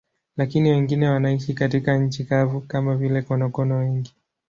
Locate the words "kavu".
2.25-2.61